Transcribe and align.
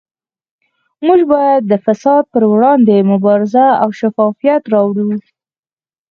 موږ 1.05 1.19
باید 1.33 1.61
د 1.67 1.73
فساد 1.85 2.23
پروړاندې 2.33 3.07
مبارزه 3.11 3.65
او 3.81 3.89
شفافیت 3.99 4.63
راوړو 4.73 5.05